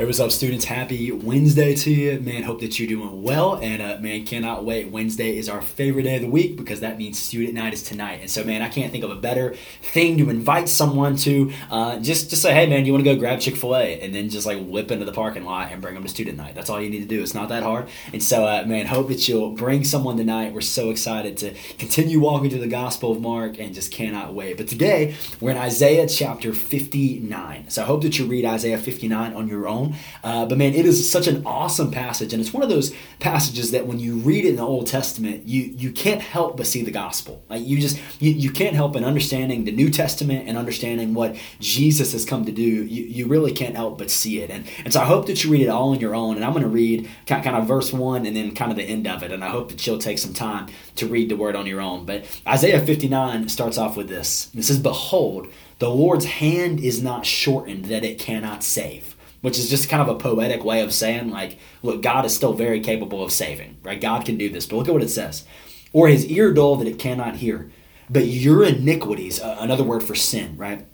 Hey, 0.00 0.06
what's 0.06 0.18
up, 0.18 0.30
students? 0.30 0.64
Happy 0.64 1.12
Wednesday 1.12 1.74
to 1.74 1.90
you. 1.90 2.20
Man, 2.20 2.42
hope 2.42 2.62
that 2.62 2.78
you're 2.78 2.88
doing 2.88 3.22
well. 3.22 3.56
And, 3.56 3.82
uh, 3.82 3.98
man, 4.00 4.24
cannot 4.24 4.64
wait. 4.64 4.90
Wednesday 4.90 5.36
is 5.36 5.46
our 5.46 5.60
favorite 5.60 6.04
day 6.04 6.16
of 6.16 6.22
the 6.22 6.30
week 6.30 6.56
because 6.56 6.80
that 6.80 6.96
means 6.96 7.18
student 7.18 7.52
night 7.52 7.74
is 7.74 7.82
tonight. 7.82 8.20
And 8.22 8.30
so, 8.30 8.42
man, 8.42 8.62
I 8.62 8.70
can't 8.70 8.90
think 8.90 9.04
of 9.04 9.10
a 9.10 9.16
better 9.16 9.54
thing 9.82 10.16
to 10.16 10.30
invite 10.30 10.70
someone 10.70 11.16
to. 11.16 11.52
Uh, 11.70 11.98
just, 11.98 12.30
just 12.30 12.40
say, 12.40 12.54
hey, 12.54 12.66
man, 12.66 12.86
you 12.86 12.94
want 12.94 13.04
to 13.04 13.14
go 13.14 13.20
grab 13.20 13.40
Chick 13.40 13.56
fil 13.56 13.76
A? 13.76 14.00
And 14.00 14.14
then 14.14 14.30
just 14.30 14.46
like 14.46 14.64
whip 14.64 14.90
into 14.90 15.04
the 15.04 15.12
parking 15.12 15.44
lot 15.44 15.70
and 15.70 15.82
bring 15.82 15.92
them 15.92 16.02
to 16.02 16.08
student 16.08 16.38
night. 16.38 16.54
That's 16.54 16.70
all 16.70 16.80
you 16.80 16.88
need 16.88 17.02
to 17.02 17.06
do. 17.06 17.20
It's 17.20 17.34
not 17.34 17.50
that 17.50 17.62
hard. 17.62 17.90
And 18.14 18.22
so, 18.22 18.46
uh, 18.46 18.64
man, 18.66 18.86
hope 18.86 19.08
that 19.08 19.28
you'll 19.28 19.50
bring 19.50 19.84
someone 19.84 20.16
tonight. 20.16 20.54
We're 20.54 20.62
so 20.62 20.88
excited 20.88 21.36
to 21.36 21.52
continue 21.76 22.20
walking 22.20 22.48
through 22.48 22.60
the 22.60 22.68
Gospel 22.68 23.12
of 23.12 23.20
Mark 23.20 23.58
and 23.58 23.74
just 23.74 23.92
cannot 23.92 24.32
wait. 24.32 24.56
But 24.56 24.66
today, 24.66 25.14
we're 25.40 25.50
in 25.50 25.58
Isaiah 25.58 26.08
chapter 26.08 26.54
59. 26.54 27.68
So 27.68 27.82
I 27.82 27.84
hope 27.84 28.00
that 28.00 28.18
you 28.18 28.24
read 28.24 28.46
Isaiah 28.46 28.78
59 28.78 29.34
on 29.34 29.46
your 29.46 29.68
own. 29.68 29.89
Uh, 30.22 30.46
but 30.46 30.58
man, 30.58 30.74
it 30.74 30.86
is 30.86 31.10
such 31.10 31.26
an 31.26 31.44
awesome 31.46 31.90
passage, 31.90 32.32
and 32.32 32.40
it's 32.40 32.52
one 32.52 32.62
of 32.62 32.68
those 32.68 32.94
passages 33.18 33.70
that 33.70 33.86
when 33.86 33.98
you 33.98 34.16
read 34.16 34.44
it 34.44 34.50
in 34.50 34.56
the 34.56 34.62
Old 34.62 34.86
Testament, 34.86 35.46
you 35.46 35.62
you 35.62 35.92
can't 35.92 36.20
help 36.20 36.56
but 36.56 36.66
see 36.66 36.82
the 36.82 36.90
gospel. 36.90 37.42
Like 37.48 37.66
you 37.66 37.80
just 37.80 37.98
you, 38.20 38.32
you 38.32 38.50
can't 38.50 38.74
help 38.74 38.92
but 38.92 39.04
understanding 39.04 39.64
the 39.64 39.72
New 39.72 39.90
Testament 39.90 40.48
and 40.48 40.56
understanding 40.56 41.14
what 41.14 41.36
Jesus 41.60 42.12
has 42.12 42.24
come 42.24 42.44
to 42.44 42.52
do. 42.52 42.62
You, 42.62 43.04
you 43.04 43.26
really 43.26 43.52
can't 43.52 43.76
help 43.76 43.98
but 43.98 44.10
see 44.10 44.40
it, 44.40 44.50
and 44.50 44.66
and 44.84 44.92
so 44.92 45.00
I 45.00 45.04
hope 45.04 45.26
that 45.26 45.44
you 45.44 45.50
read 45.50 45.62
it 45.62 45.68
all 45.68 45.90
on 45.90 46.00
your 46.00 46.14
own. 46.14 46.36
And 46.36 46.44
I'm 46.44 46.52
going 46.52 46.62
to 46.62 46.68
read 46.68 47.08
kind 47.26 47.42
kind 47.42 47.56
of 47.56 47.66
verse 47.66 47.92
one 47.92 48.26
and 48.26 48.36
then 48.36 48.54
kind 48.54 48.70
of 48.70 48.76
the 48.76 48.84
end 48.84 49.06
of 49.06 49.22
it, 49.22 49.32
and 49.32 49.44
I 49.44 49.48
hope 49.48 49.70
that 49.70 49.86
you'll 49.86 49.98
take 49.98 50.18
some 50.18 50.34
time 50.34 50.68
to 50.96 51.06
read 51.06 51.28
the 51.28 51.36
word 51.36 51.56
on 51.56 51.66
your 51.66 51.80
own. 51.80 52.04
But 52.04 52.24
Isaiah 52.46 52.84
59 52.84 53.48
starts 53.48 53.78
off 53.78 53.96
with 53.96 54.08
this. 54.08 54.50
It 54.54 54.64
says, 54.64 54.78
"Behold." 54.78 55.48
The 55.80 55.88
Lord's 55.88 56.26
hand 56.26 56.78
is 56.78 57.02
not 57.02 57.24
shortened 57.24 57.86
that 57.86 58.04
it 58.04 58.18
cannot 58.18 58.62
save 58.62 59.16
which 59.40 59.58
is 59.58 59.70
just 59.70 59.88
kind 59.88 60.02
of 60.02 60.08
a 60.08 60.18
poetic 60.18 60.64
way 60.64 60.82
of 60.82 60.92
saying, 60.92 61.30
like, 61.30 61.58
look, 61.82 62.02
God 62.02 62.24
is 62.24 62.34
still 62.34 62.52
very 62.52 62.80
capable 62.80 63.22
of 63.22 63.32
saving, 63.32 63.78
right? 63.82 64.00
God 64.00 64.24
can 64.24 64.36
do 64.36 64.48
this. 64.48 64.66
But 64.66 64.76
look 64.76 64.88
at 64.88 64.94
what 64.94 65.02
it 65.02 65.08
says. 65.08 65.44
Or 65.92 66.08
his 66.08 66.26
ear 66.26 66.52
dull 66.52 66.76
that 66.76 66.88
it 66.88 66.98
cannot 66.98 67.36
hear. 67.36 67.70
But 68.08 68.26
your 68.26 68.64
iniquities, 68.64 69.40
uh, 69.40 69.56
another 69.60 69.84
word 69.84 70.02
for 70.02 70.14
sin, 70.14 70.56
right? 70.56 70.86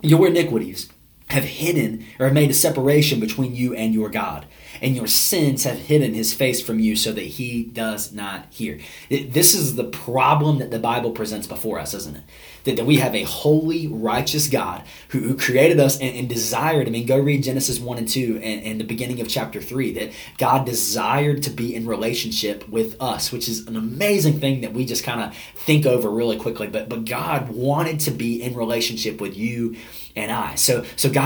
Your 0.00 0.26
iniquities 0.26 0.90
have 1.32 1.44
hidden 1.44 2.06
or 2.18 2.26
have 2.26 2.34
made 2.34 2.50
a 2.50 2.54
separation 2.54 3.20
between 3.20 3.54
you 3.54 3.74
and 3.74 3.92
your 3.92 4.08
God. 4.08 4.46
And 4.80 4.96
your 4.96 5.06
sins 5.06 5.64
have 5.64 5.78
hidden 5.78 6.14
his 6.14 6.32
face 6.32 6.60
from 6.60 6.80
you 6.80 6.96
so 6.96 7.12
that 7.12 7.22
he 7.22 7.64
does 7.64 8.12
not 8.12 8.46
hear. 8.50 8.78
This 9.08 9.54
is 9.54 9.76
the 9.76 9.84
problem 9.84 10.58
that 10.58 10.70
the 10.70 10.78
Bible 10.78 11.12
presents 11.12 11.46
before 11.46 11.78
us, 11.78 11.94
isn't 11.94 12.16
it? 12.16 12.22
that, 12.64 12.76
that 12.76 12.86
we 12.86 12.96
have 12.98 13.14
a 13.14 13.22
holy, 13.22 13.86
righteous 13.86 14.48
God 14.48 14.82
who, 15.08 15.20
who 15.20 15.36
created 15.36 15.80
us 15.80 16.00
and, 16.00 16.16
and, 16.16 16.28
desired. 16.28 16.86
I 16.86 16.90
mean, 16.90 17.06
go 17.06 17.18
read 17.18 17.42
Genesis 17.42 17.78
1 17.78 17.98
and 17.98 18.08
2 18.08 18.40
and, 18.42 18.64
and 18.64 18.80
the 18.80 18.84
beginning 18.84 19.20
of 19.20 19.28
chapter 19.28 19.60
3 19.60 19.92
that 19.94 20.12
God 20.38 20.64
desired 20.64 21.42
to 21.44 21.50
be 21.50 21.74
in 21.74 21.86
relationship 21.86 22.68
with 22.68 23.00
us, 23.00 23.32
which 23.32 23.48
is 23.48 23.66
an 23.66 23.76
amazing 23.76 24.40
thing 24.40 24.60
that 24.62 24.72
we 24.72 24.84
just 24.84 25.04
kind 25.04 25.20
of 25.20 25.36
think 25.54 25.86
over 25.86 26.10
really 26.10 26.38
quickly. 26.38 26.68
But, 26.68 26.88
but 26.88 27.04
God 27.04 27.50
wanted 27.50 28.00
to 28.00 28.10
be 28.10 28.42
in 28.42 28.54
relationship 28.54 29.20
with 29.20 29.36
you 29.36 29.76
and 30.14 30.30
I. 30.30 30.56
So, 30.56 30.84
so 30.96 31.10
God 31.10 31.21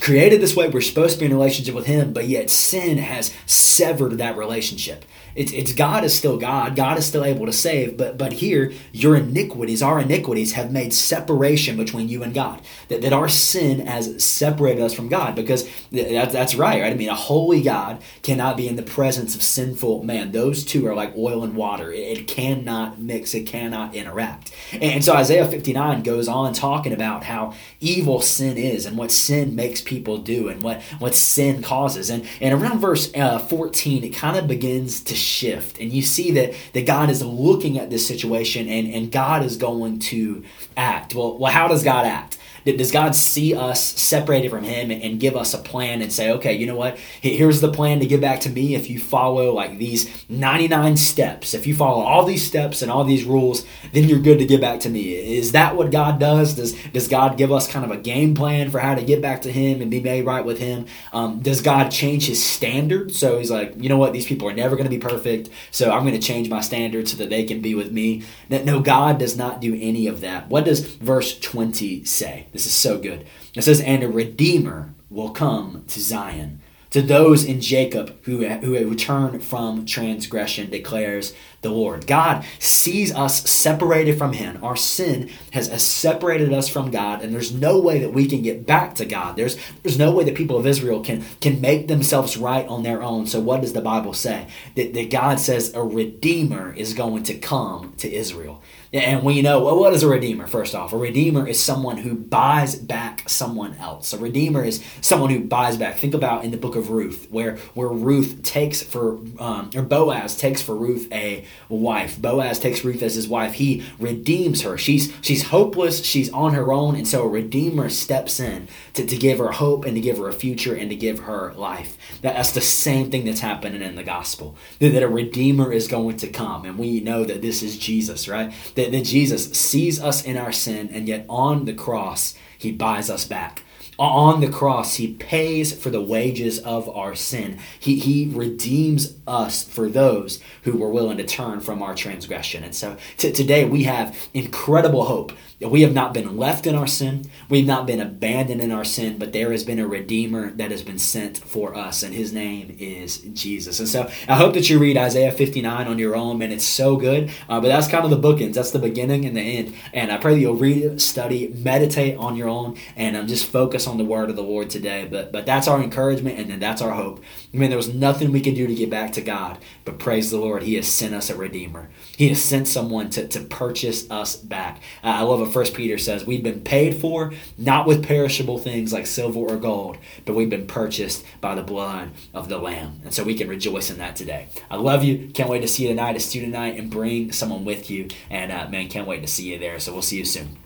created 0.00 0.40
this 0.40 0.56
way. 0.56 0.68
We're 0.68 0.80
supposed 0.80 1.14
to 1.14 1.20
be 1.20 1.26
in 1.26 1.32
relationship 1.32 1.74
with 1.74 1.86
Him, 1.86 2.12
but 2.12 2.26
yet 2.26 2.50
sin 2.50 2.98
has 2.98 3.34
severed 3.46 4.18
that 4.18 4.36
relationship. 4.36 5.04
It's, 5.38 5.52
it's 5.52 5.72
God 5.72 6.02
is 6.02 6.16
still 6.16 6.36
God. 6.36 6.74
God 6.74 6.98
is 6.98 7.06
still 7.06 7.24
able 7.24 7.46
to 7.46 7.52
save. 7.52 7.96
But 7.96 8.18
but 8.18 8.32
here, 8.32 8.72
your 8.92 9.14
iniquities, 9.14 9.82
our 9.82 10.00
iniquities, 10.00 10.52
have 10.54 10.72
made 10.72 10.92
separation 10.92 11.76
between 11.76 12.08
you 12.08 12.24
and 12.24 12.34
God. 12.34 12.60
That, 12.88 13.02
that 13.02 13.12
our 13.12 13.28
sin 13.28 13.86
has 13.86 14.22
separated 14.22 14.82
us 14.82 14.92
from 14.92 15.08
God. 15.08 15.36
Because 15.36 15.68
that, 15.92 16.32
that's 16.32 16.56
right, 16.56 16.82
right? 16.82 16.92
I 16.92 16.96
mean, 16.96 17.08
a 17.08 17.14
holy 17.14 17.62
God 17.62 18.02
cannot 18.24 18.56
be 18.56 18.66
in 18.66 18.74
the 18.74 18.82
presence 18.82 19.36
of 19.36 19.42
sinful 19.42 20.02
man. 20.02 20.32
Those 20.32 20.64
two 20.64 20.88
are 20.88 20.94
like 20.94 21.16
oil 21.16 21.44
and 21.44 21.54
water. 21.54 21.92
It, 21.92 22.18
it 22.18 22.26
cannot 22.26 23.00
mix. 23.00 23.32
It 23.32 23.46
cannot 23.46 23.94
interact. 23.94 24.52
And, 24.72 24.82
and 24.82 25.04
so 25.04 25.14
Isaiah 25.14 25.46
59 25.46 26.02
goes 26.02 26.26
on 26.26 26.52
talking 26.52 26.92
about 26.92 27.22
how 27.22 27.54
evil 27.78 28.20
sin 28.20 28.56
is 28.56 28.86
and 28.86 28.98
what 28.98 29.12
sin 29.12 29.54
makes 29.54 29.80
people 29.82 30.18
do 30.18 30.48
and 30.48 30.62
what, 30.62 30.82
what 30.98 31.14
sin 31.14 31.62
causes. 31.62 32.10
And, 32.10 32.26
and 32.40 32.60
around 32.60 32.80
verse 32.80 33.14
uh, 33.14 33.38
14, 33.38 34.02
it 34.02 34.10
kind 34.10 34.36
of 34.36 34.48
begins 34.48 35.00
to 35.04 35.14
shift 35.28 35.78
and 35.78 35.92
you 35.92 36.02
see 36.02 36.32
that, 36.32 36.54
that 36.72 36.86
God 36.86 37.10
is 37.10 37.22
looking 37.22 37.78
at 37.78 37.90
this 37.90 38.06
situation 38.06 38.68
and, 38.68 38.92
and 38.92 39.12
God 39.12 39.44
is 39.44 39.56
going 39.56 39.98
to 40.00 40.42
act. 40.76 41.14
Well, 41.14 41.38
well, 41.38 41.52
how 41.52 41.68
does 41.68 41.84
God 41.84 42.06
act? 42.06 42.38
Does 42.64 42.90
God 42.90 43.14
see 43.14 43.54
us 43.54 43.82
separated 43.82 44.50
from 44.50 44.64
Him 44.64 44.90
and 44.90 45.20
give 45.20 45.36
us 45.36 45.54
a 45.54 45.58
plan 45.58 46.02
and 46.02 46.12
say, 46.12 46.30
okay, 46.32 46.52
you 46.54 46.66
know 46.66 46.76
what? 46.76 46.98
Here's 47.20 47.60
the 47.60 47.72
plan 47.72 48.00
to 48.00 48.06
give 48.06 48.20
back 48.20 48.40
to 48.40 48.50
me 48.50 48.74
if 48.74 48.90
you 48.90 48.98
follow 48.98 49.52
like 49.52 49.78
these 49.78 50.28
99 50.28 50.96
steps. 50.96 51.54
If 51.54 51.66
you 51.66 51.74
follow 51.74 52.02
all 52.02 52.24
these 52.24 52.46
steps 52.46 52.82
and 52.82 52.90
all 52.90 53.04
these 53.04 53.24
rules, 53.24 53.64
then 53.92 54.04
you're 54.04 54.20
good 54.20 54.38
to 54.38 54.46
give 54.46 54.60
back 54.60 54.80
to 54.80 54.88
me. 54.88 55.14
Is 55.14 55.52
that 55.52 55.76
what 55.76 55.90
God 55.90 56.18
does? 56.18 56.54
Does, 56.54 56.72
does 56.92 57.08
God 57.08 57.36
give 57.36 57.52
us 57.52 57.68
kind 57.68 57.84
of 57.84 57.90
a 57.90 57.96
game 57.96 58.34
plan 58.34 58.70
for 58.70 58.78
how 58.78 58.94
to 58.94 59.02
get 59.02 59.22
back 59.22 59.42
to 59.42 59.52
Him 59.52 59.80
and 59.80 59.90
be 59.90 60.00
made 60.00 60.26
right 60.26 60.44
with 60.44 60.58
Him? 60.58 60.86
Um, 61.12 61.40
does 61.40 61.62
God 61.62 61.90
change 61.90 62.26
His 62.26 62.44
standards? 62.44 63.18
So 63.18 63.38
He's 63.38 63.50
like, 63.50 63.74
you 63.76 63.88
know 63.88 63.98
what? 63.98 64.12
These 64.12 64.26
people 64.26 64.48
are 64.48 64.54
never 64.54 64.76
going 64.76 64.88
to 64.88 64.90
be 64.90 64.98
perfect. 64.98 65.48
So 65.70 65.90
I'm 65.90 66.02
going 66.02 66.14
to 66.14 66.26
change 66.26 66.48
my 66.48 66.60
standards 66.60 67.12
so 67.12 67.16
that 67.18 67.30
they 67.30 67.44
can 67.44 67.60
be 67.60 67.74
with 67.74 67.92
me. 67.92 68.24
No, 68.48 68.80
God 68.80 69.18
does 69.18 69.36
not 69.36 69.60
do 69.60 69.76
any 69.80 70.06
of 70.06 70.20
that. 70.20 70.48
What 70.48 70.64
does 70.64 70.80
verse 70.80 71.38
20 71.38 72.04
say? 72.04 72.46
This 72.52 72.66
is 72.66 72.72
so 72.72 72.98
good. 72.98 73.26
It 73.54 73.62
says, 73.62 73.80
And 73.80 74.02
a 74.02 74.08
Redeemer 74.08 74.94
will 75.10 75.30
come 75.30 75.84
to 75.88 76.00
Zion. 76.00 76.60
To 76.90 77.02
those 77.02 77.44
in 77.44 77.60
Jacob 77.60 78.16
who, 78.24 78.46
who 78.46 78.88
return 78.88 79.40
from 79.40 79.84
transgression, 79.84 80.70
declares 80.70 81.34
the 81.60 81.70
Lord. 81.70 82.06
God 82.06 82.44
sees 82.58 83.12
us 83.12 83.48
separated 83.50 84.16
from 84.16 84.32
Him. 84.32 84.62
Our 84.62 84.76
sin 84.76 85.28
has, 85.52 85.68
separated 85.82 86.52
us 86.52 86.68
from 86.68 86.90
God, 86.90 87.22
and 87.22 87.34
there's 87.34 87.52
no 87.52 87.80
way 87.80 87.98
that 87.98 88.12
we 88.12 88.26
can 88.26 88.42
get 88.42 88.66
back 88.66 88.94
to 88.96 89.04
God. 89.04 89.36
There's, 89.36 89.58
there's 89.82 89.98
no 89.98 90.12
way 90.12 90.24
that 90.24 90.36
people 90.36 90.56
of 90.56 90.66
Israel 90.66 91.00
can, 91.00 91.24
can 91.40 91.60
make 91.60 91.88
themselves 91.88 92.36
right 92.36 92.66
on 92.68 92.84
their 92.84 93.02
own. 93.02 93.26
So, 93.26 93.40
what 93.40 93.60
does 93.60 93.72
the 93.72 93.80
Bible 93.80 94.14
say? 94.14 94.46
That, 94.76 94.94
that 94.94 95.10
God 95.10 95.40
says 95.40 95.74
a 95.74 95.82
Redeemer 95.82 96.72
is 96.74 96.94
going 96.94 97.24
to 97.24 97.34
come 97.34 97.94
to 97.98 98.12
Israel. 98.12 98.62
And 98.92 99.22
we 99.22 99.42
know, 99.42 99.62
well, 99.62 99.78
what 99.78 99.92
is 99.92 100.02
a 100.02 100.08
redeemer, 100.08 100.46
first 100.46 100.74
off? 100.74 100.94
A 100.94 100.96
redeemer 100.96 101.46
is 101.46 101.62
someone 101.62 101.98
who 101.98 102.14
buys 102.14 102.74
back 102.74 103.28
someone 103.28 103.74
else. 103.74 104.14
A 104.14 104.18
redeemer 104.18 104.64
is 104.64 104.82
someone 105.02 105.28
who 105.28 105.40
buys 105.40 105.76
back. 105.76 105.98
Think 105.98 106.14
about 106.14 106.42
in 106.42 106.52
the 106.52 106.56
book 106.56 106.74
of 106.74 106.77
Ruth, 106.80 107.26
where, 107.30 107.56
where 107.74 107.88
Ruth 107.88 108.42
takes 108.42 108.82
for, 108.82 109.18
um, 109.38 109.70
or 109.74 109.82
Boaz 109.82 110.36
takes 110.36 110.62
for 110.62 110.74
Ruth 110.74 111.08
a 111.12 111.44
wife. 111.68 112.20
Boaz 112.20 112.58
takes 112.58 112.84
Ruth 112.84 113.02
as 113.02 113.14
his 113.14 113.28
wife. 113.28 113.54
He 113.54 113.84
redeems 113.98 114.62
her. 114.62 114.78
She's, 114.78 115.12
she's 115.20 115.48
hopeless. 115.48 116.04
She's 116.04 116.30
on 116.32 116.54
her 116.54 116.72
own. 116.72 116.96
And 116.96 117.06
so 117.06 117.22
a 117.22 117.28
redeemer 117.28 117.88
steps 117.88 118.40
in 118.40 118.68
to, 118.94 119.06
to 119.06 119.16
give 119.16 119.38
her 119.38 119.52
hope 119.52 119.84
and 119.84 119.94
to 119.94 120.00
give 120.00 120.18
her 120.18 120.28
a 120.28 120.32
future 120.32 120.74
and 120.74 120.90
to 120.90 120.96
give 120.96 121.20
her 121.20 121.52
life. 121.54 121.96
That, 122.22 122.36
that's 122.36 122.52
the 122.52 122.60
same 122.60 123.10
thing 123.10 123.24
that's 123.24 123.40
happening 123.40 123.82
in 123.82 123.96
the 123.96 124.04
gospel. 124.04 124.56
That, 124.78 124.90
that 124.90 125.02
a 125.02 125.08
redeemer 125.08 125.72
is 125.72 125.88
going 125.88 126.16
to 126.18 126.28
come. 126.28 126.64
And 126.64 126.78
we 126.78 127.00
know 127.00 127.24
that 127.24 127.42
this 127.42 127.62
is 127.62 127.78
Jesus, 127.78 128.28
right? 128.28 128.52
that, 128.74 128.92
that 128.92 129.04
Jesus 129.04 129.52
sees 129.52 130.00
us 130.00 130.24
in 130.24 130.36
our 130.36 130.52
sin, 130.52 130.88
and 130.92 131.08
yet 131.08 131.24
on 131.28 131.64
the 131.64 131.74
cross, 131.74 132.34
he 132.56 132.72
buys 132.72 133.10
us 133.10 133.24
back 133.24 133.62
on 133.98 134.40
the 134.40 134.48
cross 134.48 134.94
he 134.94 135.14
pays 135.14 135.72
for 135.72 135.90
the 135.90 136.00
wages 136.00 136.60
of 136.60 136.88
our 136.88 137.14
sin. 137.14 137.58
He, 137.78 137.98
he 137.98 138.30
redeems 138.32 139.14
us 139.26 139.64
for 139.64 139.88
those 139.88 140.40
who 140.62 140.76
were 140.76 140.90
willing 140.90 141.18
to 141.18 141.24
turn 141.24 141.60
from 141.60 141.82
our 141.82 141.94
transgression. 141.94 142.62
And 142.62 142.74
so 142.74 142.96
t- 143.16 143.32
today 143.32 143.64
we 143.64 143.84
have 143.84 144.28
incredible 144.32 145.04
hope 145.04 145.32
that 145.60 145.68
we 145.68 145.82
have 145.82 145.92
not 145.92 146.14
been 146.14 146.36
left 146.36 146.66
in 146.66 146.74
our 146.74 146.86
sin 146.86 147.30
we've 147.48 147.66
not 147.66 147.86
been 147.86 148.00
abandoned 148.00 148.60
in 148.60 148.72
our 148.72 148.84
sin 148.84 149.18
but 149.18 149.32
there 149.32 149.52
has 149.52 149.64
been 149.64 149.78
a 149.78 149.86
redeemer 149.86 150.50
that 150.52 150.70
has 150.70 150.82
been 150.82 150.98
sent 150.98 151.38
for 151.38 151.74
us 151.76 152.02
and 152.02 152.14
his 152.14 152.32
name 152.32 152.76
is 152.78 153.18
jesus 153.18 153.78
and 153.78 153.88
so 153.88 154.10
i 154.28 154.34
hope 154.34 154.54
that 154.54 154.70
you 154.70 154.78
read 154.78 154.96
isaiah 154.96 155.32
59 155.32 155.86
on 155.86 155.98
your 155.98 156.16
own 156.16 156.40
and 156.42 156.52
it's 156.52 156.64
so 156.64 156.96
good 156.96 157.30
uh, 157.48 157.60
but 157.60 157.68
that's 157.68 157.88
kind 157.88 158.04
of 158.04 158.10
the 158.10 158.18
bookends 158.18 158.54
that's 158.54 158.70
the 158.70 158.78
beginning 158.78 159.24
and 159.24 159.36
the 159.36 159.40
end 159.40 159.74
and 159.92 160.10
i 160.10 160.16
pray 160.16 160.34
that 160.34 160.40
you'll 160.40 160.54
read 160.54 161.00
study 161.00 161.48
meditate 161.48 162.16
on 162.16 162.36
your 162.36 162.48
own 162.48 162.76
and 162.96 163.16
um, 163.16 163.26
just 163.26 163.46
focus 163.46 163.86
on 163.86 163.98
the 163.98 164.04
word 164.04 164.30
of 164.30 164.36
the 164.36 164.42
Lord 164.42 164.70
today. 164.70 165.06
But 165.10 165.32
but 165.32 165.46
that's 165.46 165.68
our 165.68 165.82
encouragement 165.82 166.38
and 166.38 166.50
then 166.50 166.60
that's 166.60 166.82
our 166.82 166.92
hope. 166.92 167.22
I 167.52 167.56
mean, 167.56 167.70
there 167.70 167.76
was 167.76 167.92
nothing 167.92 168.32
we 168.32 168.40
could 168.40 168.54
do 168.54 168.66
to 168.66 168.74
get 168.74 168.90
back 168.90 169.12
to 169.14 169.20
God, 169.20 169.58
but 169.84 169.98
praise 169.98 170.30
the 170.30 170.38
Lord, 170.38 170.62
He 170.62 170.74
has 170.74 170.88
sent 170.88 171.14
us 171.14 171.30
a 171.30 171.36
Redeemer. 171.36 171.90
He 172.16 172.28
has 172.28 172.42
sent 172.42 172.68
someone 172.68 173.10
to, 173.10 173.26
to 173.28 173.40
purchase 173.40 174.10
us 174.10 174.36
back. 174.36 174.80
Uh, 175.02 175.08
I 175.08 175.22
love 175.22 175.40
what 175.48 175.54
First 175.54 175.74
Peter 175.74 175.98
says. 175.98 176.26
We've 176.26 176.42
been 176.42 176.60
paid 176.60 176.96
for, 176.96 177.32
not 177.56 177.86
with 177.86 178.06
perishable 178.06 178.58
things 178.58 178.92
like 178.92 179.06
silver 179.06 179.40
or 179.40 179.56
gold, 179.56 179.98
but 180.24 180.34
we've 180.34 180.50
been 180.50 180.66
purchased 180.66 181.24
by 181.40 181.54
the 181.54 181.62
blood 181.62 182.10
of 182.34 182.48
the 182.48 182.58
Lamb. 182.58 183.00
And 183.04 183.12
so 183.12 183.24
we 183.24 183.34
can 183.34 183.48
rejoice 183.48 183.90
in 183.90 183.98
that 183.98 184.16
today. 184.16 184.48
I 184.70 184.76
love 184.76 185.02
you. 185.02 185.30
Can't 185.32 185.48
wait 185.48 185.60
to 185.60 185.68
see 185.68 185.84
you 185.84 185.88
tonight 185.88 186.16
at 186.16 186.22
student 186.22 186.52
night 186.52 186.78
and 186.78 186.90
bring 186.90 187.32
someone 187.32 187.64
with 187.64 187.90
you. 187.90 188.08
And 188.30 188.52
uh, 188.52 188.68
man, 188.68 188.88
can't 188.88 189.06
wait 189.06 189.22
to 189.22 189.26
see 189.26 189.52
you 189.52 189.58
there. 189.58 189.80
So 189.80 189.92
we'll 189.92 190.02
see 190.02 190.18
you 190.18 190.24
soon. 190.24 190.56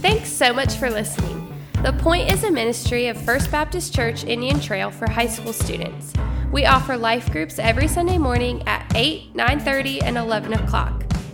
Thanks 0.00 0.28
so 0.30 0.52
much 0.52 0.76
for 0.76 0.90
listening. 0.90 1.44
The 1.82 1.92
Point 1.92 2.32
is 2.32 2.44
a 2.44 2.50
ministry 2.50 3.06
of 3.06 3.20
First 3.20 3.50
Baptist 3.50 3.94
Church 3.94 4.24
Indian 4.24 4.60
Trail 4.60 4.90
for 4.90 5.08
high 5.08 5.26
school 5.26 5.52
students. 5.52 6.12
We 6.50 6.66
offer 6.66 6.96
life 6.96 7.30
groups 7.30 7.58
every 7.58 7.86
Sunday 7.86 8.18
morning 8.18 8.66
at 8.66 8.90
8, 8.94 9.34
9:30, 9.34 10.02
and 10.02 10.16
11 10.16 10.54
o'clock, 10.54 11.04